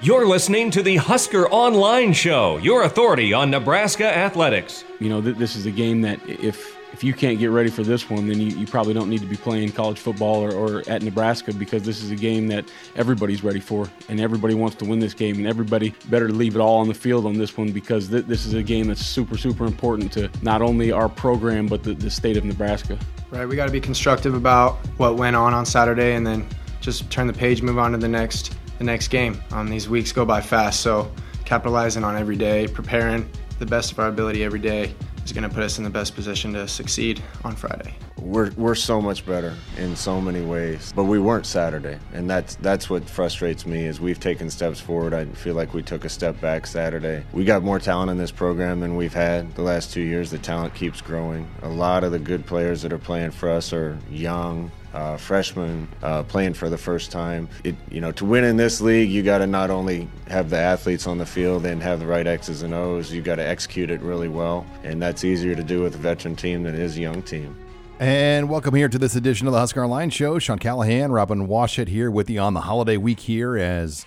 You're 0.00 0.28
listening 0.28 0.70
to 0.70 0.82
the 0.84 0.94
Husker 0.94 1.48
Online 1.48 2.12
Show, 2.12 2.58
your 2.58 2.84
authority 2.84 3.32
on 3.32 3.50
Nebraska 3.50 4.06
athletics. 4.06 4.84
You 5.00 5.08
know, 5.08 5.20
th- 5.20 5.36
this 5.36 5.56
is 5.56 5.66
a 5.66 5.72
game 5.72 6.02
that 6.02 6.20
if 6.28 6.76
if 6.92 7.02
you 7.02 7.12
can't 7.12 7.36
get 7.40 7.50
ready 7.50 7.68
for 7.68 7.82
this 7.82 8.08
one, 8.08 8.28
then 8.28 8.40
you, 8.40 8.56
you 8.56 8.64
probably 8.64 8.94
don't 8.94 9.10
need 9.10 9.22
to 9.22 9.26
be 9.26 9.36
playing 9.36 9.72
college 9.72 9.98
football 9.98 10.36
or, 10.36 10.52
or 10.52 10.88
at 10.88 11.02
Nebraska 11.02 11.52
because 11.52 11.82
this 11.82 12.00
is 12.00 12.12
a 12.12 12.14
game 12.14 12.46
that 12.46 12.64
everybody's 12.94 13.42
ready 13.42 13.58
for 13.58 13.90
and 14.08 14.20
everybody 14.20 14.54
wants 14.54 14.76
to 14.76 14.84
win 14.84 15.00
this 15.00 15.14
game 15.14 15.36
and 15.36 15.48
everybody 15.48 15.92
better 16.08 16.28
leave 16.28 16.54
it 16.54 16.60
all 16.60 16.78
on 16.78 16.86
the 16.86 16.94
field 16.94 17.26
on 17.26 17.36
this 17.36 17.56
one 17.56 17.72
because 17.72 18.08
th- 18.08 18.26
this 18.26 18.46
is 18.46 18.54
a 18.54 18.62
game 18.62 18.86
that's 18.86 19.04
super, 19.04 19.36
super 19.36 19.66
important 19.66 20.12
to 20.12 20.30
not 20.42 20.62
only 20.62 20.92
our 20.92 21.08
program 21.08 21.66
but 21.66 21.82
the, 21.82 21.92
the 21.92 22.10
state 22.10 22.36
of 22.36 22.44
Nebraska. 22.44 22.96
Right, 23.30 23.46
we 23.46 23.56
got 23.56 23.66
to 23.66 23.72
be 23.72 23.80
constructive 23.80 24.34
about 24.34 24.76
what 24.96 25.16
went 25.16 25.34
on 25.34 25.54
on 25.54 25.66
Saturday 25.66 26.14
and 26.14 26.24
then 26.24 26.46
just 26.80 27.10
turn 27.10 27.26
the 27.26 27.32
page, 27.32 27.62
move 27.62 27.78
on 27.78 27.90
to 27.92 27.98
the 27.98 28.08
next 28.08 28.54
the 28.78 28.84
next 28.84 29.08
game. 29.08 29.40
Um, 29.52 29.68
these 29.68 29.88
weeks 29.88 30.12
go 30.12 30.24
by 30.24 30.40
fast, 30.40 30.80
so 30.80 31.10
capitalizing 31.44 32.04
on 32.04 32.16
every 32.16 32.36
day, 32.36 32.66
preparing 32.66 33.28
the 33.58 33.66
best 33.66 33.92
of 33.92 33.98
our 33.98 34.08
ability 34.08 34.44
every 34.44 34.60
day 34.60 34.94
is 35.24 35.32
going 35.32 35.46
to 35.46 35.54
put 35.54 35.62
us 35.62 35.78
in 35.78 35.84
the 35.84 35.90
best 35.90 36.14
position 36.14 36.54
to 36.54 36.66
succeed 36.66 37.22
on 37.44 37.54
Friday. 37.54 37.94
We're, 38.16 38.50
we're 38.52 38.74
so 38.74 39.00
much 39.00 39.24
better 39.26 39.54
in 39.76 39.94
so 39.94 40.20
many 40.20 40.40
ways, 40.40 40.92
but 40.96 41.04
we 41.04 41.18
weren't 41.18 41.46
Saturday, 41.46 41.98
and 42.12 42.28
that's 42.28 42.56
that's 42.56 42.90
what 42.90 43.08
frustrates 43.08 43.64
me. 43.64 43.84
Is 43.84 44.00
we've 44.00 44.18
taken 44.18 44.50
steps 44.50 44.80
forward. 44.80 45.14
I 45.14 45.26
feel 45.26 45.54
like 45.54 45.72
we 45.72 45.82
took 45.82 46.04
a 46.04 46.08
step 46.08 46.40
back 46.40 46.66
Saturday. 46.66 47.24
We 47.32 47.44
got 47.44 47.62
more 47.62 47.78
talent 47.78 48.10
in 48.10 48.18
this 48.18 48.32
program 48.32 48.80
than 48.80 48.96
we've 48.96 49.14
had 49.14 49.54
the 49.54 49.62
last 49.62 49.92
two 49.92 50.00
years. 50.00 50.30
The 50.30 50.38
talent 50.38 50.74
keeps 50.74 51.00
growing. 51.00 51.48
A 51.62 51.68
lot 51.68 52.04
of 52.04 52.12
the 52.12 52.18
good 52.18 52.44
players 52.44 52.82
that 52.82 52.92
are 52.92 52.98
playing 52.98 53.30
for 53.30 53.48
us 53.48 53.72
are 53.72 53.98
young, 54.10 54.70
uh, 54.94 55.16
freshmen 55.16 55.88
uh, 56.02 56.22
playing 56.24 56.54
for 56.54 56.68
the 56.68 56.78
first 56.78 57.10
time. 57.10 57.48
It, 57.64 57.74
you 57.90 58.00
know, 58.00 58.12
to 58.12 58.24
win 58.24 58.44
in 58.44 58.56
this 58.56 58.80
league, 58.80 59.10
you 59.10 59.22
got 59.22 59.38
to 59.38 59.46
not 59.46 59.70
only 59.70 60.08
have 60.28 60.50
the 60.50 60.58
athletes 60.58 61.06
on 61.06 61.18
the 61.18 61.26
field 61.26 61.66
and 61.66 61.82
have 61.82 62.00
the 62.00 62.06
right 62.06 62.26
X's 62.26 62.62
and 62.62 62.74
O's, 62.74 63.12
you 63.12 63.22
got 63.22 63.36
to 63.36 63.46
execute 63.46 63.90
it 63.90 64.00
really 64.00 64.28
well, 64.28 64.66
and 64.84 65.00
that's 65.00 65.24
easier 65.24 65.54
to 65.54 65.62
do 65.62 65.82
with 65.82 65.94
a 65.94 65.98
veteran 65.98 66.36
team 66.36 66.62
than 66.62 66.74
it 66.74 66.80
is 66.80 66.96
a 66.96 67.00
young 67.00 67.22
team. 67.22 67.56
And 68.00 68.48
welcome 68.48 68.74
here 68.74 68.88
to 68.88 68.98
this 68.98 69.16
edition 69.16 69.48
of 69.48 69.52
the 69.52 69.58
Husker 69.58 69.82
Online 69.82 70.10
Show. 70.10 70.38
Sean 70.38 70.60
Callahan, 70.60 71.10
Robin 71.10 71.48
Washut 71.48 71.88
here 71.88 72.12
with 72.12 72.30
you 72.30 72.38
on 72.38 72.54
the 72.54 72.60
holiday 72.60 72.96
week 72.96 73.18
here 73.18 73.56
as 73.56 74.06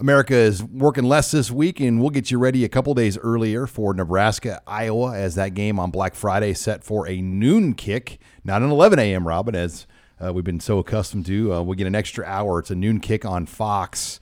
America 0.00 0.34
is 0.34 0.62
working 0.62 1.04
less 1.04 1.32
this 1.32 1.50
week, 1.50 1.80
and 1.80 2.00
we'll 2.00 2.10
get 2.10 2.30
you 2.30 2.38
ready 2.38 2.64
a 2.64 2.68
couple 2.68 2.94
days 2.94 3.18
earlier 3.18 3.66
for 3.66 3.92
Nebraska, 3.92 4.62
Iowa, 4.64 5.16
as 5.16 5.34
that 5.34 5.54
game 5.54 5.80
on 5.80 5.90
Black 5.90 6.14
Friday 6.14 6.54
set 6.54 6.84
for 6.84 7.08
a 7.08 7.20
noon 7.20 7.74
kick, 7.74 8.20
not 8.44 8.62
an 8.62 8.70
11 8.70 9.00
a.m., 9.00 9.26
Robin, 9.26 9.56
as 9.56 9.88
uh, 10.24 10.32
we've 10.32 10.44
been 10.44 10.60
so 10.60 10.78
accustomed 10.78 11.26
to. 11.26 11.52
Uh, 11.52 11.62
we 11.62 11.74
get 11.74 11.88
an 11.88 11.96
extra 11.96 12.24
hour. 12.24 12.60
It's 12.60 12.70
a 12.70 12.76
noon 12.76 13.00
kick 13.00 13.24
on 13.24 13.46
Fox. 13.46 14.20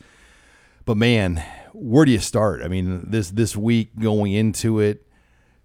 But 0.86 0.96
man, 0.96 1.44
where 1.74 2.06
do 2.06 2.12
you 2.12 2.20
start? 2.20 2.62
I 2.62 2.68
mean, 2.68 3.10
this 3.10 3.30
this 3.30 3.54
week 3.54 3.98
going 3.98 4.32
into 4.32 4.80
it, 4.80 5.06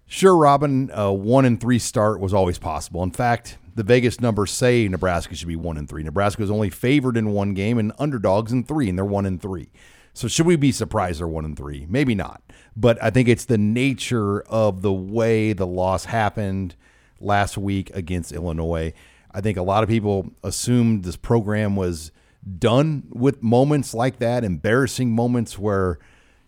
sure, 0.06 0.36
Robin, 0.36 0.90
a 0.92 1.10
one 1.10 1.46
and 1.46 1.58
three 1.58 1.78
start 1.78 2.20
was 2.20 2.34
always 2.34 2.58
possible. 2.58 3.02
In 3.02 3.12
fact, 3.12 3.56
the 3.74 3.82
Vegas 3.82 4.20
numbers 4.20 4.50
say 4.50 4.86
Nebraska 4.88 5.34
should 5.34 5.48
be 5.48 5.56
one 5.56 5.78
and 5.78 5.88
three. 5.88 6.02
Nebraska 6.02 6.42
is 6.42 6.50
only 6.50 6.68
favored 6.68 7.16
in 7.16 7.30
one 7.30 7.54
game 7.54 7.78
and 7.78 7.92
underdogs 7.98 8.52
in 8.52 8.64
three, 8.64 8.90
and 8.90 8.98
they're 8.98 9.06
one 9.06 9.24
and 9.24 9.40
three. 9.40 9.70
So 10.14 10.28
should 10.28 10.46
we 10.46 10.56
be 10.56 10.72
surprised 10.72 11.20
they're 11.20 11.28
one 11.28 11.44
and 11.44 11.56
three? 11.56 11.86
Maybe 11.88 12.14
not. 12.14 12.42
But 12.76 13.02
I 13.02 13.10
think 13.10 13.28
it's 13.28 13.46
the 13.46 13.58
nature 13.58 14.42
of 14.42 14.82
the 14.82 14.92
way 14.92 15.52
the 15.52 15.66
loss 15.66 16.06
happened 16.06 16.74
last 17.20 17.56
week 17.56 17.90
against 17.94 18.32
Illinois. 18.32 18.92
I 19.32 19.40
think 19.40 19.56
a 19.56 19.62
lot 19.62 19.82
of 19.82 19.88
people 19.88 20.32
assumed 20.42 21.04
this 21.04 21.16
program 21.16 21.76
was 21.76 22.12
done 22.58 23.04
with 23.10 23.42
moments 23.42 23.94
like 23.94 24.18
that, 24.18 24.44
embarrassing 24.44 25.12
moments 25.12 25.58
where 25.58 25.98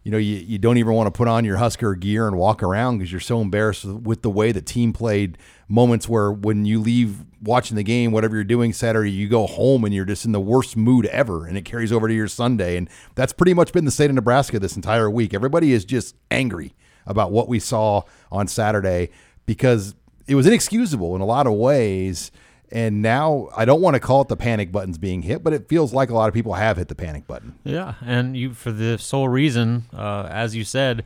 you 0.05 0.11
know 0.11 0.19
you, 0.19 0.37
you 0.37 0.59
don't 0.59 0.77
even 0.77 0.93
want 0.93 1.07
to 1.07 1.11
put 1.11 1.29
on 1.29 1.45
your 1.45 1.57
Husker 1.57 1.95
gear 1.95 2.29
and 2.29 2.37
walk 2.37 2.63
around 2.63 2.99
because 2.99 3.11
you're 3.11 3.21
so 3.21 3.41
embarrassed 3.41 3.85
with 3.85 4.23
the 4.23 4.31
way 4.31 4.53
the 4.53 4.63
team 4.63 4.93
played. 4.93 5.39
Moments 5.67 6.09
where 6.09 6.31
when 6.31 6.67
you 6.67 6.79
leave 6.79 7.25
watching 7.43 7.77
the 7.77 7.83
game, 7.83 8.13
whatever 8.13 8.35
you're 8.35 8.45
doing 8.45 8.75
Saturday, 8.75 9.11
you 9.11 9.29
go 9.29 9.47
home 9.47 9.83
and 9.83 9.95
you're 9.95 10.05
just 10.05 10.27
in 10.27 10.33
the 10.33 10.41
worst 10.41 10.77
mood 10.77 11.07
ever, 11.07 11.47
and 11.47 11.57
it 11.57 11.65
carries 11.65 11.91
over 11.91 12.07
to 12.07 12.15
your 12.15 12.29
Sunday. 12.29 12.77
And 12.77 12.89
that's 13.15 13.33
pretty 13.33 13.55
much 13.55 13.73
been 13.73 13.87
the 13.87 13.91
state 13.91 14.11
of 14.11 14.15
Nebraska 14.15 14.59
this 14.59 14.77
entire 14.77 15.11
week. 15.11 15.33
Everybody 15.33 15.73
is 15.73 15.87
just 15.87 16.15
angry 16.31 16.75
about 17.07 17.33
what 17.33 17.49
we 17.49 17.59
saw 17.59 18.03
on 18.31 18.47
Saturday 18.47 19.11
because 19.47 19.95
it 20.27 20.35
was 20.35 20.47
inexcusable 20.47 21.15
in 21.15 21.23
a 21.23 21.27
lot 21.27 21.47
of 21.47 21.55
ways. 21.55 22.31
And 22.73 23.03
now 23.03 23.49
I 23.57 23.65
don't 23.65 23.81
want 23.81 23.95
to 23.95 24.01
call 24.01 24.23
it 24.23 24.29
the 24.29 24.37
panic 24.37 24.73
buttons 24.73 24.99
being 24.99 25.23
hit, 25.23 25.45
but 25.45 25.53
it 25.53 25.69
feels 25.69 25.93
like 25.93 26.11
a 26.11 26.15
lot 26.15 26.29
of 26.29 26.35
people 26.35 26.55
have 26.55 26.77
hit 26.77 26.89
the 26.89 26.95
panic 26.95 27.27
button. 27.27 27.55
Yeah, 27.65 27.95
and 28.05 28.37
you 28.37 28.53
for 28.55 28.73
the 28.73 28.99
sole 28.99 29.29
reason, 29.29 29.85
uh, 29.97 30.27
as 30.31 30.57
you 30.57 30.65
said, 30.65 31.05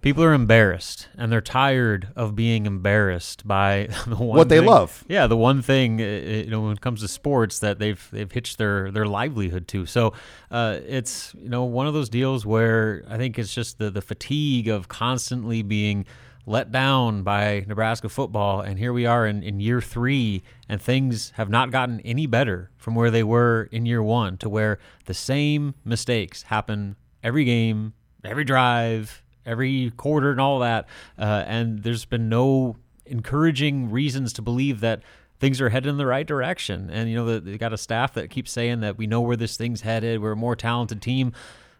people 0.00 0.22
are 0.24 0.32
embarrassed 0.32 1.08
and 1.16 1.30
they're 1.30 1.40
tired 1.40 2.08
of 2.16 2.34
being 2.34 2.66
embarrassed 2.66 3.46
by 3.46 3.88
the 4.06 4.16
one 4.16 4.36
what 4.38 4.48
they 4.48 4.58
thing- 4.58 4.66
love. 4.66 5.04
Yeah, 5.08 5.26
the 5.26 5.36
one 5.36 5.62
thing 5.62 6.00
uh, 6.00 6.04
you 6.04 6.50
know 6.50 6.62
when 6.62 6.72
it 6.72 6.80
comes 6.80 7.02
to 7.02 7.08
sports 7.08 7.58
that 7.60 7.78
they've 7.78 8.04
they've 8.10 8.30
hitched 8.32 8.58
their 8.58 8.90
their 8.90 9.06
livelihood 9.06 9.68
to. 9.68 9.86
So 9.86 10.12
uh, 10.50 10.80
it's 10.86 11.34
you 11.40 11.48
know 11.48 11.64
one 11.64 11.86
of 11.86 11.94
those 11.94 12.08
deals 12.08 12.44
where 12.44 13.04
I 13.08 13.16
think 13.16 13.38
it's 13.38 13.54
just 13.54 13.78
the 13.78 13.90
the 13.90 14.02
fatigue 14.02 14.68
of 14.68 14.88
constantly 14.88 15.62
being 15.62 16.04
let 16.46 16.70
down 16.70 17.24
by 17.24 17.64
Nebraska 17.66 18.08
football, 18.08 18.60
and 18.60 18.78
here 18.78 18.92
we 18.92 19.04
are 19.04 19.26
in, 19.26 19.42
in 19.42 19.58
year 19.58 19.80
three, 19.80 20.44
and 20.68 20.80
things 20.80 21.32
have 21.34 21.50
not 21.50 21.72
gotten 21.72 22.00
any 22.00 22.26
better 22.26 22.70
from 22.76 22.94
where 22.94 23.10
they 23.10 23.24
were 23.24 23.68
in 23.72 23.84
year 23.84 24.02
one 24.02 24.38
to 24.38 24.48
where 24.48 24.78
the 25.06 25.14
same 25.14 25.74
mistakes 25.84 26.44
happen 26.44 26.94
every 27.22 27.44
game, 27.44 27.94
every 28.24 28.44
drive, 28.44 29.24
every 29.44 29.90
quarter, 29.96 30.30
and 30.30 30.40
all 30.40 30.60
that. 30.60 30.86
Uh, 31.18 31.42
and 31.46 31.82
there's 31.82 32.04
been 32.04 32.28
no 32.28 32.76
encouraging 33.04 33.90
reasons 33.90 34.32
to 34.32 34.42
believe 34.42 34.80
that 34.80 35.02
things 35.40 35.60
are 35.60 35.68
headed 35.68 35.90
in 35.90 35.96
the 35.96 36.06
right 36.06 36.26
direction. 36.26 36.88
And, 36.90 37.10
you 37.10 37.16
know, 37.16 37.40
they 37.40 37.58
got 37.58 37.72
a 37.72 37.78
staff 37.78 38.14
that 38.14 38.30
keeps 38.30 38.52
saying 38.52 38.80
that 38.80 38.96
we 38.96 39.06
know 39.06 39.20
where 39.20 39.36
this 39.36 39.56
thing's 39.56 39.80
headed, 39.80 40.22
we're 40.22 40.32
a 40.32 40.36
more 40.36 40.56
talented 40.56 41.02
team. 41.02 41.32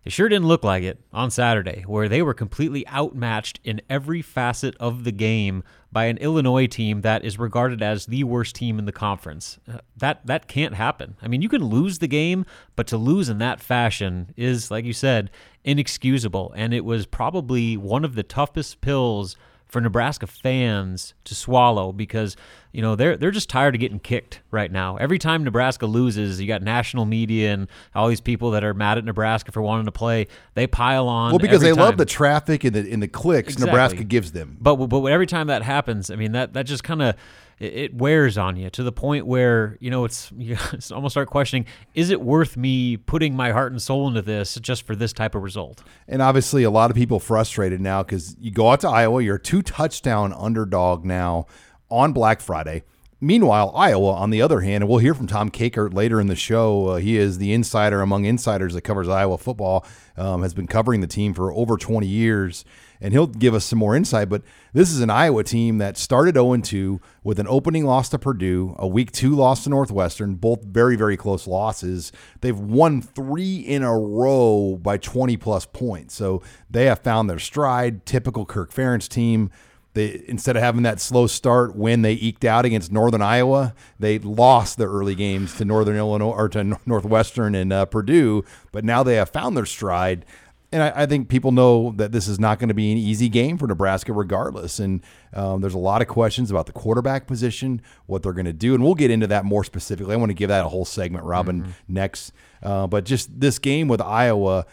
It 0.06 0.12
sure 0.12 0.28
didn't 0.28 0.47
look 0.47 0.62
like 0.62 0.84
it 0.84 1.00
on 1.12 1.33
Saturday, 1.33 1.83
where 1.84 2.09
they 2.09 2.22
were 2.22 2.33
completely 2.33 2.87
outmatched 2.87 3.59
in 3.65 3.81
every 3.91 4.22
facet 4.22 4.77
of 4.78 5.03
the 5.03 5.11
game 5.11 5.65
by 5.91 6.05
an 6.05 6.17
Illinois 6.19 6.69
team 6.69 7.00
that 7.00 7.25
is 7.25 7.41
regarded 7.41 7.83
as 7.83 8.06
the 8.06 8.22
worst 8.22 8.55
team 8.55 8.78
in 8.78 8.84
the 8.84 8.93
conference. 8.93 9.59
Uh, 9.69 9.78
That 9.97 10.25
that 10.25 10.47
can't 10.47 10.75
happen. 10.75 11.16
I 11.21 11.27
mean, 11.27 11.43
you 11.43 11.49
can 11.49 11.65
lose 11.65 11.99
the 11.99 12.06
game, 12.06 12.47
but 12.77 12.87
to 12.87 12.97
lose 12.97 13.28
in 13.28 13.39
that 13.39 13.61
fashion 13.61 14.33
is, 14.37 14.71
like 14.71 14.84
you 14.84 14.93
said, 14.93 15.28
inexcusable. 15.65 16.53
And 16.55 16.72
it 16.72 16.84
was 16.84 17.05
probably 17.05 17.77
one 17.77 18.05
of 18.05 18.15
the 18.15 18.22
toughest 18.22 18.81
pills 18.81 19.34
for 19.66 19.81
Nebraska 19.81 20.27
fans 20.27 21.15
to 21.25 21.34
swallow 21.34 21.93
because 21.93 22.37
you 22.72 22.82
know 22.82 22.94
they're 22.94 23.16
they're 23.16 23.31
just 23.31 23.49
tired 23.49 23.75
of 23.75 23.81
getting 23.81 23.99
kicked 23.99 24.41
right 24.50 24.71
now. 24.71 24.97
Every 24.97 25.19
time 25.19 25.44
Nebraska 25.44 25.87
loses, 25.87 26.41
you 26.41 26.47
got 26.47 26.62
national 26.62 27.04
media 27.04 27.53
and 27.53 27.69
all 27.94 28.09
these 28.09 28.21
people 28.21 28.53
that 28.53 28.63
are 28.65 28.74
mad 28.74 28.98
at 28.98 29.04
Nebraska 29.04 29.53
for 29.53 29.63
wanting 29.63 29.86
to 29.86 29.92
play. 29.92 30.28
They 30.54 30.66
pile 30.66 31.09
on. 31.09 31.33
Well, 31.33 31.39
because 31.39 31.63
they 31.63 31.72
love 31.72 31.97
the 31.97 32.04
traffic 32.04 32.65
and 32.65 32.74
the, 32.74 32.92
and 32.92 33.03
the 33.03 33.09
clicks 33.09 33.54
Exactly. 33.54 33.66
Nebraska 33.66 34.04
gives 34.04 34.33
them. 34.33 34.57
But 34.60 34.77
but 34.77 35.04
every 35.07 35.27
time 35.27 35.48
that 35.48 35.63
happens, 35.63 36.10
I 36.10 36.16
mean 36.16 36.33
that 36.33 36.53
that 36.54 36.66
just 36.66 36.84
kind 36.84 37.03
of 37.03 37.16
it, 37.59 37.95
wears 37.95 38.37
on 38.37 38.57
you 38.57 38.69
to 38.71 38.83
the 38.83 38.93
point 38.93 39.27
where 39.27 39.77
you 39.81 39.91
know 39.91 40.05
it's 40.05 40.31
you 40.37 40.57
almost 40.93 41.15
start 41.15 41.29
questioning: 41.29 41.67
Is 41.95 42.11
it 42.11 42.21
worth 42.21 42.57
me 42.57 42.97
putting 42.97 43.35
my 43.35 43.53
heart 43.53 43.73
and 43.73 43.81
soul 43.81 44.09
into 44.09 44.23
this 44.23 44.55
just 44.57 44.87
for 44.87 44.95
this 44.95 45.13
type 45.13 45.35
of 45.35 45.43
result? 45.43 45.83
And 46.09 46.23
obviously, 46.23 46.63
a 46.65 46.71
lot 46.71 46.91
of 46.91 46.97
people 46.97 47.19
frustrated 47.19 47.81
now 47.81 48.03
because 48.03 48.37
you 48.39 48.51
go 48.51 48.71
out 48.71 48.81
to 48.81 48.89
Iowa, 48.89 49.23
you're 49.23 49.37
a 49.37 49.41
two 49.41 49.63
touchdown 49.63 50.33
underdog 50.33 51.05
now 51.05 51.47
on 51.91 52.13
Black 52.13 52.41
Friday. 52.41 52.83
Meanwhile, 53.21 53.72
Iowa, 53.74 54.13
on 54.13 54.28
the 54.28 54.42
other 54.42 54.60
hand, 54.60 54.83
and 54.83 54.91
we'll 54.91 54.98
hear 54.98 55.15
from 55.15 55.27
Tom 55.27 55.51
Kakert 55.51 55.95
later 55.95 56.21
in 56.21 56.27
the 56.27 56.36
show. 56.36 56.89
Uh, 56.89 56.97
he 56.97 57.16
is 57.16 57.39
the 57.39 57.54
insider 57.54 58.03
among 58.03 58.27
insiders 58.27 58.74
that 58.74 58.83
covers 58.83 59.09
Iowa 59.09 59.39
football, 59.39 59.86
um, 60.18 60.42
has 60.42 60.53
been 60.53 60.66
covering 60.66 61.01
the 61.01 61.07
team 61.07 61.33
for 61.33 61.51
over 61.51 61.78
20 61.78 62.07
years, 62.07 62.66
and 63.01 63.15
he'll 63.15 63.27
give 63.27 63.54
us 63.54 63.65
some 63.65 63.78
more 63.78 63.97
insight. 63.97 64.28
But 64.28 64.42
this 64.74 64.91
is 64.92 65.01
an 65.01 65.09
Iowa 65.09 65.45
team 65.45 65.78
that 65.78 65.97
started 65.97 66.34
0 66.34 66.59
2 66.59 67.01
with 67.24 67.39
an 67.39 67.47
opening 67.48 67.86
loss 67.86 68.10
to 68.10 68.18
Purdue, 68.18 68.77
a 68.78 68.86
week 68.86 69.13
two 69.13 69.34
loss 69.34 69.65
to 69.65 69.71
Northwestern, 69.71 70.34
both 70.34 70.62
very, 70.62 70.95
very 70.95 71.16
close 71.16 71.47
losses. 71.47 72.12
They've 72.42 72.59
won 72.59 73.01
three 73.01 73.60
in 73.60 73.83
a 73.83 73.98
row 73.98 74.77
by 74.77 74.98
20 74.98 75.39
plus 75.39 75.65
points. 75.65 76.15
So 76.15 76.42
they 76.69 76.84
have 76.84 76.98
found 76.98 77.30
their 77.30 77.39
stride, 77.39 78.04
typical 78.04 78.45
Kirk 78.45 78.71
Ferentz 78.71 79.09
team. 79.09 79.51
They 79.97 80.22
instead 80.28 80.57
of 80.57 80.63
having 80.63 80.83
that 80.83 81.01
slow 81.01 81.27
start 81.27 81.75
when 81.75 82.03
they 82.03 82.13
eked 82.13 82.45
out 82.45 82.66
against 82.66 82.93
Northern 82.93 83.22
Iowa, 83.22 83.75
they 83.98 84.19
lost 84.19 84.77
the 84.77 84.84
early 84.84 85.15
games 85.15 85.54
to 85.57 85.65
Northern 85.65 85.97
Illinois 85.97 86.33
or 86.33 86.51
to 86.51 86.78
Northwestern 86.84 87.54
and 87.54 87.72
uh, 87.72 87.87
Purdue. 87.87 88.45
But 88.72 88.84
now 88.84 89.03
they 89.03 89.15
have 89.15 89.31
found 89.31 89.57
their 89.57 89.65
stride, 89.65 90.27
and 90.71 90.83
I, 90.83 90.93
I, 90.95 91.07
think 91.07 91.31
people 91.31 91.51
know 91.51 91.95
that 91.97 92.13
this 92.13 92.28
is 92.28 92.39
not 92.39 92.59
going 92.59 92.69
to 92.69 92.75
be 92.75 92.93
an 92.93 92.98
easy 92.98 93.31
game 93.31 93.57
for 93.57 93.66
Nebraska, 93.66 94.13
regardless. 94.13 94.78
And 94.78 95.01
um, 95.33 95.63
there's 95.63 95.72
a 95.72 95.78
lot 95.78 96.03
of 96.03 96.09
questions 96.09 96.51
about 96.51 96.66
the 96.66 96.72
quarterback 96.72 97.27
position, 97.27 97.81
what 98.04 98.22
they're 98.22 98.34
going 98.34 98.45
to 98.45 98.53
do, 98.53 98.75
and 98.75 98.84
we'll 98.84 98.95
get 98.95 99.10
into 99.10 99.27
that 99.28 99.47
more 99.47 99.65
specifically. 99.65 100.13
I 100.13 100.19
want 100.19 100.28
to 100.28 100.34
give 100.34 100.48
that 100.48 100.66
a 100.66 100.69
whole 100.69 100.84
segment, 100.84 101.25
Robin, 101.25 101.63
mm-hmm. 101.63 101.71
next. 101.89 102.33
Uh, 102.63 102.87
but 102.87 103.04
just 103.04 103.41
this 103.41 103.59
game 103.59 103.89
with 103.89 104.03
Iowa 104.03 104.66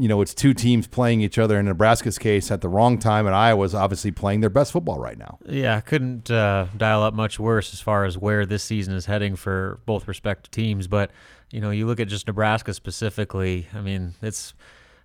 you 0.00 0.08
know, 0.08 0.22
it's 0.22 0.32
two 0.32 0.54
teams 0.54 0.86
playing 0.86 1.20
each 1.20 1.38
other 1.38 1.58
in 1.58 1.66
Nebraska's 1.66 2.18
case 2.18 2.50
at 2.50 2.62
the 2.62 2.70
wrong 2.70 2.98
time, 2.98 3.26
and 3.26 3.34
Iowa's 3.34 3.74
obviously 3.74 4.10
playing 4.10 4.40
their 4.40 4.48
best 4.48 4.72
football 4.72 4.98
right 4.98 5.18
now. 5.18 5.38
Yeah, 5.46 5.78
couldn't 5.82 6.30
uh, 6.30 6.68
dial 6.74 7.02
up 7.02 7.12
much 7.12 7.38
worse 7.38 7.74
as 7.74 7.82
far 7.82 8.06
as 8.06 8.16
where 8.16 8.46
this 8.46 8.64
season 8.64 8.94
is 8.94 9.04
heading 9.04 9.36
for 9.36 9.80
both 9.84 10.08
respective 10.08 10.50
teams. 10.50 10.86
But 10.86 11.10
you 11.50 11.60
know, 11.60 11.70
you 11.70 11.86
look 11.86 12.00
at 12.00 12.08
just 12.08 12.26
Nebraska 12.26 12.72
specifically. 12.72 13.66
I 13.74 13.82
mean, 13.82 14.14
it's 14.22 14.54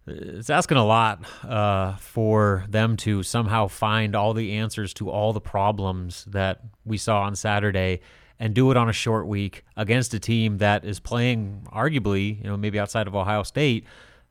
it's 0.07 0.49
asking 0.49 0.77
a 0.77 0.85
lot 0.85 1.25
uh, 1.43 1.97
for 1.97 2.63
them 2.69 2.95
to 2.97 3.21
somehow 3.21 3.67
find 3.67 4.15
all 4.15 4.33
the 4.33 4.53
answers 4.53 4.93
to 4.93 5.09
all 5.09 5.33
the 5.33 5.41
problems 5.41 6.23
that 6.29 6.61
we 6.85 6.97
saw 6.97 7.23
on 7.23 7.35
Saturday 7.35 7.99
and 8.39 8.53
do 8.53 8.71
it 8.71 8.77
on 8.77 8.87
a 8.87 8.93
short 8.93 9.27
week 9.27 9.65
against 9.75 10.13
a 10.13 10.19
team 10.19 10.59
that 10.59 10.85
is 10.85 11.01
playing 11.01 11.67
arguably, 11.73 12.37
you 12.37 12.49
know, 12.49 12.55
maybe 12.55 12.79
outside 12.79 13.07
of 13.07 13.15
Ohio 13.15 13.43
State 13.43 13.85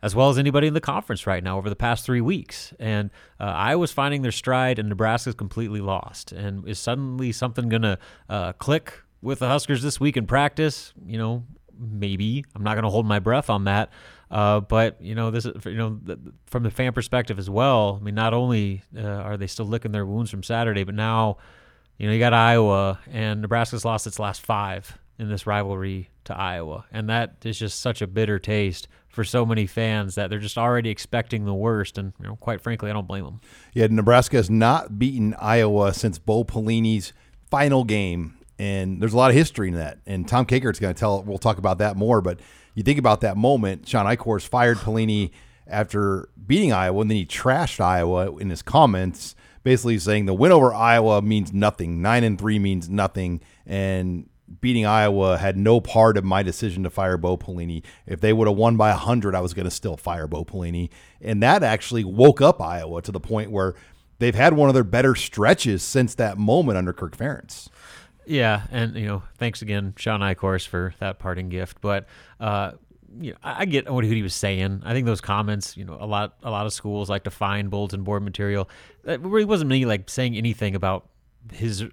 as 0.05 0.15
well 0.15 0.29
as 0.29 0.37
anybody 0.37 0.67
in 0.67 0.75
the 0.75 0.83
conference 0.83 1.27
right 1.27 1.43
now 1.43 1.57
over 1.57 1.71
the 1.71 1.75
past 1.75 2.05
three 2.05 2.21
weeks. 2.21 2.75
And 2.79 3.09
uh, 3.41 3.45
Iowa's 3.45 3.91
finding 3.91 4.21
their 4.21 4.33
stride, 4.33 4.79
and 4.79 4.91
Nebraska's 4.91 5.35
completely 5.35 5.81
lost. 5.81 6.31
And 6.31 6.69
is 6.69 6.79
suddenly 6.79 7.33
something 7.33 7.71
going 7.71 7.83
to 7.83 7.99
uh, 8.29 8.53
click 8.53 9.01
with 9.23 9.39
the 9.39 9.49
Huskers 9.49 9.83
this 9.83 9.99
week 9.99 10.19
in 10.19 10.27
practice? 10.27 10.93
You 11.07 11.17
know, 11.17 11.47
maybe. 11.79 12.45
I'm 12.55 12.63
not 12.63 12.75
going 12.75 12.85
to 12.85 12.91
hold 12.91 13.07
my 13.07 13.19
breath 13.19 13.49
on 13.49 13.65
that. 13.65 13.95
Uh, 14.31 14.61
but 14.61 15.01
you 15.01 15.15
know, 15.15 15.31
this 15.31 15.47
is 15.47 15.65
you 15.65 15.77
know 15.79 15.99
from 16.45 16.65
the 16.65 16.71
fan 16.71 16.93
perspective 16.93 17.39
as 17.39 17.49
well. 17.49 17.97
I 17.99 18.05
mean, 18.05 18.15
not 18.15 18.35
only 18.35 18.83
uh, 18.95 19.01
are 19.01 19.39
they 19.39 19.47
still 19.47 19.67
licking 19.67 19.93
their 19.93 20.05
wounds 20.05 20.31
from 20.31 20.43
Saturday, 20.43 20.85
but 20.85 20.95
now, 20.95 21.39
you 21.97 22.09
know, 22.09 22.13
you 22.13 22.19
got 22.19 22.35
Iowa 22.35 23.01
and 23.11 23.41
Nebraska's 23.41 23.87
lost 23.87 24.07
its 24.07 24.19
last 24.19 24.43
five 24.43 24.99
in 25.19 25.29
this 25.29 25.47
rivalry 25.47 26.11
to 26.25 26.37
Iowa, 26.37 26.87
and 26.91 27.09
that 27.09 27.37
is 27.45 27.59
just 27.59 27.81
such 27.81 28.03
a 28.03 28.07
bitter 28.07 28.39
taste 28.39 28.89
for 29.09 29.23
so 29.23 29.47
many 29.47 29.67
fans 29.67 30.17
that 30.17 30.29
they're 30.29 30.41
just 30.41 30.59
already 30.59 30.91
expecting 30.91 31.45
the 31.45 31.55
worst. 31.55 31.99
And 31.99 32.13
you 32.21 32.27
know, 32.27 32.37
quite 32.37 32.61
frankly, 32.61 32.91
I 32.91 32.93
don't 32.93 33.07
blame 33.07 33.25
them. 33.25 33.41
Yeah, 33.73 33.87
Nebraska 33.89 34.37
has 34.37 34.51
not 34.51 34.99
beaten 34.99 35.35
Iowa 35.39 35.95
since 35.95 36.19
Bo 36.19 36.45
Pelini's 36.45 37.13
final 37.51 37.85
game, 37.85 38.39
and 38.59 39.01
there's 39.01 39.13
a 39.13 39.17
lot 39.17 39.31
of 39.31 39.37
history 39.37 39.69
in 39.69 39.75
that. 39.75 39.99
And 40.07 40.27
Tom 40.27 40.47
Kakert's 40.47 40.81
going 40.81 40.95
to 40.95 40.99
tell. 40.99 41.23
We'll 41.23 41.39
talk 41.39 41.59
about 41.59 41.79
that 41.79 41.97
more. 41.97 42.21
But 42.21 42.41
you 42.75 42.83
think 42.83 42.99
about 42.99 43.21
that 43.21 43.37
moment. 43.37 43.89
Shawn 43.89 44.07
Eichorst 44.07 44.49
fired 44.49 44.79
Pelini 44.79 45.31
after 45.67 46.29
beating 46.47 46.73
Iowa, 46.73 47.03
and 47.03 47.11
then 47.11 47.17
he 47.17 47.27
trashed 47.27 47.81
Iowa 47.81 48.37
in 48.37 48.51
his 48.51 48.63
comments, 48.63 49.37
basically 49.63 49.99
saying 49.99 50.27
the 50.27 50.35
win 50.35 50.53
over 50.53 50.75
Iowa 50.75 51.23
means 51.23 51.53
nothing. 51.53 52.03
Nine 52.03 52.25
and 52.25 52.39
three 52.39 52.59
means 52.59 52.89
nothing, 52.89 53.41
and 53.65 54.29
beating 54.61 54.87
Iowa 54.87 55.39
had 55.39 55.57
no 55.57 55.81
part 55.81 56.17
of 56.17 56.25
my 56.25 56.43
decision 56.43 56.83
to 56.85 56.91
fire 56.91 57.17
Bo 57.17 57.37
Pelini. 57.37 57.83
If 58.07 58.21
they 58.21 58.33
would 58.33 58.49
have 58.49 58.57
won 58.57 58.77
by 58.77 58.91
100, 58.91 59.35
I 59.35 59.41
was 59.41 59.55
going 59.55 59.65
to 59.65 59.71
still 59.71 59.97
fire 59.97 60.27
Bo 60.27 60.45
Pelini. 60.45 60.91
And 61.21 61.43
that 61.43 61.63
actually 61.63 62.05
woke 62.05 62.41
up 62.41 62.61
Iowa 62.61 63.03
to 63.03 63.13
the 63.13 63.21
point 63.21 63.51
where 63.51 63.75
they've 64.19 64.35
had 64.35 64.55
one 64.55 64.69
of 64.69 64.75
their 64.75 64.85
better 64.85 65.15
stretches 65.15 65.83
since 65.83 66.15
that 66.17 66.39
moment 66.39 66.79
under 66.79 66.93
Kirk 66.93 67.17
Ferentz. 67.17 67.69
Yeah, 68.27 68.63
and 68.71 68.95
you 68.97 69.07
know, 69.07 69.23
thanks 69.37 69.61
again, 69.61 69.95
Shawn 69.97 70.21
Eichorst, 70.21 70.69
for 70.69 70.95
that 70.99 71.19
parting 71.19 71.51
gift. 71.51 71.81
But 71.83 72.07
uh, 72.41 72.73
you 73.21 73.33
know, 73.33 73.39
I 73.43 73.65
get 73.67 73.91
what 73.91 74.05
he 74.05 74.23
was 74.23 74.35
saying. 74.35 74.83
I 74.85 74.93
think 74.93 75.07
those 75.07 75.21
comments, 75.21 75.77
you 75.77 75.85
know, 75.85 75.97
a 76.01 76.07
lot, 76.07 76.37
a 76.43 76.51
lot 76.51 76.67
of 76.67 76.73
schools 76.73 77.11
like 77.11 77.25
to 77.25 77.31
find 77.31 77.71
bulletin 77.71 78.03
board 78.03 78.23
material. 78.23 78.69
It 79.05 79.21
really 79.21 79.45
wasn't 79.45 79.71
me 79.71 79.85
like 79.85 80.09
saying 80.09 80.37
anything 80.37 80.75
about 80.75 81.07
his 81.53 81.85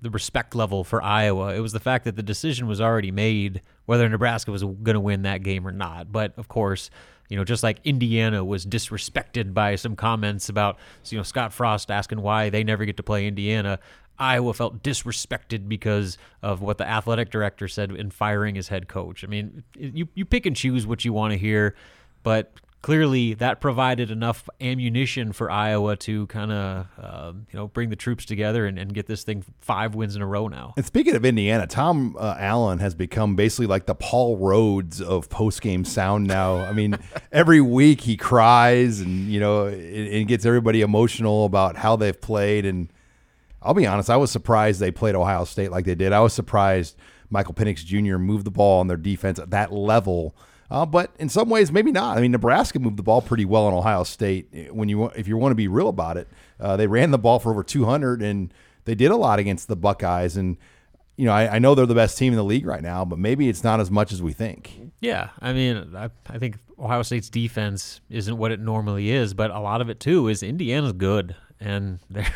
the 0.00 0.10
respect 0.10 0.54
level 0.54 0.84
for 0.84 1.02
Iowa. 1.02 1.54
It 1.54 1.60
was 1.60 1.72
the 1.72 1.80
fact 1.80 2.04
that 2.04 2.16
the 2.16 2.22
decision 2.22 2.66
was 2.66 2.80
already 2.80 3.10
made 3.10 3.62
whether 3.86 4.08
Nebraska 4.08 4.52
was 4.52 4.62
going 4.62 4.94
to 4.94 5.00
win 5.00 5.22
that 5.22 5.42
game 5.42 5.66
or 5.66 5.72
not. 5.72 6.12
But 6.12 6.34
of 6.36 6.48
course, 6.48 6.90
you 7.28 7.36
know, 7.36 7.44
just 7.44 7.62
like 7.62 7.78
Indiana 7.84 8.44
was 8.44 8.66
disrespected 8.66 9.54
by 9.54 9.76
some 9.76 9.96
comments 9.96 10.48
about 10.48 10.78
you 11.08 11.16
know 11.16 11.22
Scott 11.22 11.52
Frost 11.52 11.90
asking 11.90 12.20
why 12.22 12.50
they 12.50 12.64
never 12.64 12.84
get 12.84 12.96
to 12.98 13.02
play 13.02 13.26
Indiana. 13.26 13.78
Iowa 14.18 14.52
felt 14.52 14.82
disrespected 14.82 15.68
because 15.68 16.18
of 16.42 16.60
what 16.60 16.78
the 16.78 16.88
athletic 16.88 17.30
director 17.30 17.68
said 17.68 17.92
in 17.92 18.10
firing 18.10 18.56
his 18.56 18.68
head 18.68 18.88
coach. 18.88 19.22
I 19.22 19.26
mean, 19.26 19.62
you 19.74 20.08
you 20.14 20.24
pick 20.24 20.46
and 20.46 20.56
choose 20.56 20.86
what 20.86 21.04
you 21.04 21.12
want 21.12 21.32
to 21.32 21.38
hear, 21.38 21.74
but 22.22 22.52
clearly 22.82 23.34
that 23.34 23.60
provided 23.60 24.10
enough 24.10 24.48
ammunition 24.60 25.32
for 25.32 25.50
Iowa 25.50 25.96
to 25.96 26.26
kind 26.28 26.52
of 26.52 26.86
uh, 26.98 27.32
you 27.50 27.58
know 27.58 27.68
bring 27.68 27.90
the 27.90 27.96
troops 27.96 28.24
together 28.24 28.66
and, 28.66 28.78
and, 28.78 28.94
get 28.94 29.06
this 29.06 29.24
thing 29.24 29.44
five 29.60 29.94
wins 29.94 30.16
in 30.16 30.22
a 30.22 30.26
row 30.26 30.48
now. 30.48 30.74
And 30.76 30.86
speaking 30.86 31.14
of 31.14 31.24
Indiana, 31.24 31.66
Tom 31.66 32.16
uh, 32.18 32.36
Allen 32.38 32.78
has 32.78 32.94
become 32.94 33.36
basically 33.36 33.66
like 33.66 33.86
the 33.86 33.94
Paul 33.94 34.38
Rhoads 34.38 35.00
of 35.00 35.28
post 35.28 35.60
game 35.60 35.84
sound 35.84 36.26
now. 36.26 36.58
I 36.58 36.72
mean, 36.72 36.98
every 37.32 37.60
week 37.60 38.02
he 38.02 38.16
cries 38.16 39.00
and 39.00 39.28
you 39.28 39.40
know 39.40 39.66
it, 39.66 40.24
gets 40.28 40.44
everybody 40.44 40.82
emotional 40.82 41.46
about 41.46 41.76
how 41.76 41.96
they've 41.96 42.18
played. 42.20 42.66
And 42.66 42.92
I'll 43.62 43.74
be 43.74 43.86
honest, 43.86 44.10
I 44.10 44.16
was 44.16 44.30
surprised 44.30 44.80
they 44.80 44.90
played 44.90 45.14
Ohio 45.14 45.44
State 45.44 45.70
like 45.70 45.84
they 45.84 45.94
did. 45.94 46.12
I 46.12 46.20
was 46.20 46.32
surprised 46.32 46.96
Michael 47.30 47.54
Penix 47.54 47.84
Jr. 47.84 48.18
moved 48.18 48.44
the 48.44 48.50
ball 48.50 48.80
on 48.80 48.86
their 48.86 48.96
defense 48.96 49.38
at 49.38 49.50
that 49.50 49.72
level 49.72 50.34
uh, 50.70 50.84
but 50.84 51.12
in 51.18 51.28
some 51.28 51.48
ways, 51.48 51.72
maybe 51.72 51.92
not. 51.92 52.18
I 52.18 52.20
mean, 52.20 52.32
Nebraska 52.32 52.78
moved 52.78 52.96
the 52.96 53.02
ball 53.02 53.22
pretty 53.22 53.44
well 53.44 53.68
in 53.68 53.74
Ohio 53.74 54.04
State. 54.04 54.70
When 54.70 54.88
you 54.88 55.06
if 55.06 55.26
you 55.26 55.36
want 55.36 55.52
to 55.52 55.56
be 55.56 55.68
real 55.68 55.88
about 55.88 56.16
it, 56.16 56.28
uh, 56.60 56.76
they 56.76 56.86
ran 56.86 57.10
the 57.10 57.18
ball 57.18 57.38
for 57.38 57.50
over 57.50 57.62
200, 57.62 58.22
and 58.22 58.52
they 58.84 58.94
did 58.94 59.10
a 59.10 59.16
lot 59.16 59.38
against 59.38 59.68
the 59.68 59.76
Buckeyes. 59.76 60.36
And 60.36 60.56
you 61.16 61.24
know, 61.24 61.32
I, 61.32 61.56
I, 61.56 61.58
know 61.58 61.74
they're 61.74 61.84
the 61.84 61.94
best 61.96 62.16
team 62.16 62.32
in 62.32 62.36
the 62.36 62.44
league 62.44 62.64
right 62.64 62.82
now, 62.82 63.04
but 63.04 63.18
maybe 63.18 63.48
it's 63.48 63.64
not 63.64 63.80
as 63.80 63.90
much 63.90 64.12
as 64.12 64.22
we 64.22 64.32
think. 64.32 64.92
Yeah, 65.00 65.30
I 65.40 65.52
mean, 65.52 65.96
I, 65.96 66.10
I 66.28 66.38
think 66.38 66.58
Ohio 66.78 67.02
State's 67.02 67.28
defense 67.28 68.00
isn't 68.08 68.38
what 68.38 68.52
it 68.52 68.60
normally 68.60 69.10
is, 69.10 69.34
but 69.34 69.50
a 69.50 69.58
lot 69.58 69.80
of 69.80 69.90
it 69.90 69.98
too 69.98 70.28
is 70.28 70.44
Indiana's 70.44 70.92
good 70.92 71.34
and 71.60 71.98
they're 72.10 72.32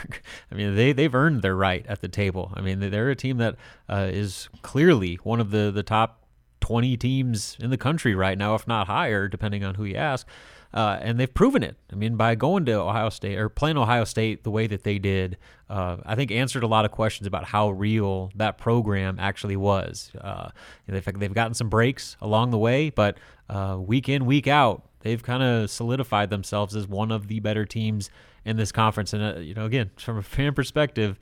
I 0.50 0.54
mean 0.54 0.74
they 0.74 0.92
they've 0.92 1.14
earned 1.14 1.42
their 1.42 1.56
right 1.56 1.84
at 1.86 2.00
the 2.00 2.08
table. 2.08 2.52
I 2.54 2.60
mean 2.60 2.80
they're 2.80 3.10
a 3.10 3.16
team 3.16 3.38
that 3.38 3.56
uh, 3.88 4.08
is 4.10 4.48
clearly 4.62 5.16
one 5.16 5.40
of 5.40 5.50
the 5.50 5.70
the 5.70 5.82
top 5.82 6.21
20 6.62 6.96
teams 6.96 7.56
in 7.60 7.68
the 7.68 7.76
country 7.76 8.14
right 8.14 8.38
now, 8.38 8.54
if 8.54 8.66
not 8.66 8.86
higher, 8.86 9.28
depending 9.28 9.62
on 9.64 9.74
who 9.74 9.84
you 9.84 9.96
ask. 9.96 10.26
Uh, 10.72 10.98
and 11.02 11.20
they've 11.20 11.34
proven 11.34 11.62
it. 11.62 11.76
I 11.92 11.96
mean, 11.96 12.16
by 12.16 12.34
going 12.34 12.64
to 12.64 12.72
Ohio 12.72 13.10
State 13.10 13.36
or 13.36 13.50
playing 13.50 13.76
Ohio 13.76 14.04
State 14.04 14.42
the 14.42 14.50
way 14.50 14.66
that 14.68 14.84
they 14.84 14.98
did, 14.98 15.36
uh, 15.68 15.98
I 16.06 16.14
think 16.14 16.30
answered 16.30 16.62
a 16.62 16.66
lot 16.66 16.86
of 16.86 16.90
questions 16.90 17.26
about 17.26 17.44
how 17.44 17.70
real 17.70 18.30
that 18.36 18.56
program 18.56 19.18
actually 19.20 19.56
was. 19.56 20.10
Uh, 20.18 20.48
they've, 20.86 21.04
they've 21.04 21.34
gotten 21.34 21.52
some 21.52 21.68
breaks 21.68 22.16
along 22.22 22.52
the 22.52 22.58
way, 22.58 22.88
but 22.88 23.18
uh, 23.50 23.76
week 23.78 24.08
in, 24.08 24.24
week 24.24 24.46
out, 24.46 24.88
they've 25.00 25.22
kind 25.22 25.42
of 25.42 25.68
solidified 25.68 26.30
themselves 26.30 26.74
as 26.74 26.88
one 26.88 27.12
of 27.12 27.28
the 27.28 27.40
better 27.40 27.66
teams 27.66 28.08
in 28.46 28.56
this 28.56 28.72
conference. 28.72 29.12
And, 29.12 29.22
uh, 29.22 29.40
you 29.40 29.52
know, 29.52 29.66
again, 29.66 29.90
from 29.96 30.16
a 30.16 30.22
fan 30.22 30.54
perspective, 30.54 31.18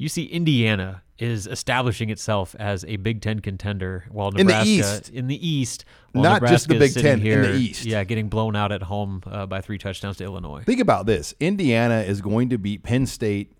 you 0.00 0.08
see 0.08 0.24
Indiana 0.24 1.02
is 1.18 1.46
establishing 1.46 2.08
itself 2.08 2.56
as 2.58 2.86
a 2.86 2.96
Big 2.96 3.20
Ten 3.20 3.40
contender, 3.40 4.06
while 4.10 4.30
Nebraska 4.30 4.62
in 4.62 4.66
the 4.66 4.70
East, 4.70 5.08
in 5.10 5.26
the 5.26 5.48
East 5.48 5.84
not 6.14 6.34
Nebraska 6.34 6.54
just 6.54 6.68
the 6.68 6.78
Big 6.78 6.94
Ten 6.94 7.20
here, 7.20 7.42
in 7.42 7.52
the 7.52 7.58
East, 7.58 7.84
yeah, 7.84 8.02
getting 8.04 8.30
blown 8.30 8.56
out 8.56 8.72
at 8.72 8.82
home 8.84 9.22
uh, 9.26 9.44
by 9.44 9.60
three 9.60 9.76
touchdowns 9.76 10.16
to 10.16 10.24
Illinois. 10.24 10.62
Think 10.64 10.80
about 10.80 11.04
this: 11.04 11.34
Indiana 11.38 12.00
is 12.00 12.22
going 12.22 12.48
to 12.48 12.56
beat 12.56 12.82
Penn 12.82 13.04
State 13.04 13.52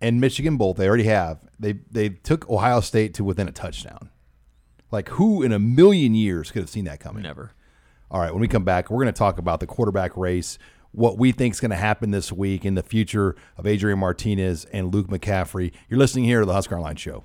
and 0.00 0.20
Michigan 0.20 0.56
both. 0.56 0.76
They 0.76 0.86
already 0.86 1.04
have. 1.04 1.44
They 1.58 1.80
they 1.90 2.10
took 2.10 2.48
Ohio 2.48 2.78
State 2.78 3.14
to 3.14 3.24
within 3.24 3.48
a 3.48 3.52
touchdown. 3.52 4.10
Like 4.92 5.08
who 5.08 5.42
in 5.42 5.50
a 5.50 5.58
million 5.58 6.14
years 6.14 6.52
could 6.52 6.62
have 6.62 6.70
seen 6.70 6.84
that 6.84 7.00
coming? 7.00 7.24
Never. 7.24 7.50
All 8.08 8.20
right, 8.20 8.32
when 8.32 8.40
we 8.40 8.46
come 8.48 8.64
back, 8.64 8.88
we're 8.88 9.02
going 9.02 9.12
to 9.12 9.18
talk 9.18 9.38
about 9.38 9.58
the 9.58 9.66
quarterback 9.66 10.16
race 10.16 10.58
what 10.98 11.16
we 11.16 11.30
think 11.30 11.54
is 11.54 11.60
going 11.60 11.70
to 11.70 11.76
happen 11.76 12.10
this 12.10 12.32
week 12.32 12.64
in 12.64 12.74
the 12.74 12.82
future 12.82 13.36
of 13.56 13.68
Adrian 13.68 14.00
Martinez 14.00 14.64
and 14.72 14.92
Luke 14.92 15.06
McCaffrey. 15.06 15.72
You're 15.88 15.98
listening 15.98 16.24
here 16.24 16.40
to 16.40 16.46
the 16.46 16.52
Husker 16.52 16.74
Online 16.74 16.96
Show. 16.96 17.22